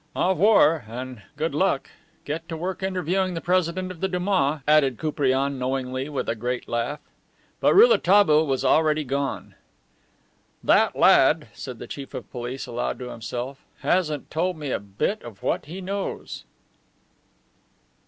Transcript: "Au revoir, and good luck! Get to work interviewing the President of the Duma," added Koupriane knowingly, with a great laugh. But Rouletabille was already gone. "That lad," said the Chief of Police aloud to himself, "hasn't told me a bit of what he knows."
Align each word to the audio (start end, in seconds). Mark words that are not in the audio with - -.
"Au 0.15 0.29
revoir, 0.29 0.85
and 0.87 1.21
good 1.37 1.53
luck! 1.53 1.87
Get 2.25 2.49
to 2.49 2.57
work 2.57 2.81
interviewing 2.81 3.35
the 3.35 3.39
President 3.39 3.91
of 3.91 3.99
the 4.01 4.07
Duma," 4.07 4.63
added 4.67 4.97
Koupriane 4.97 5.59
knowingly, 5.59 6.09
with 6.09 6.27
a 6.27 6.33
great 6.33 6.67
laugh. 6.67 6.99
But 7.59 7.75
Rouletabille 7.75 8.47
was 8.47 8.65
already 8.65 9.03
gone. 9.03 9.53
"That 10.63 10.95
lad," 10.95 11.49
said 11.53 11.77
the 11.77 11.85
Chief 11.85 12.15
of 12.15 12.31
Police 12.31 12.65
aloud 12.65 12.97
to 12.97 13.09
himself, 13.11 13.63
"hasn't 13.81 14.31
told 14.31 14.57
me 14.57 14.71
a 14.71 14.79
bit 14.79 15.21
of 15.21 15.43
what 15.43 15.65
he 15.65 15.81
knows." 15.81 16.45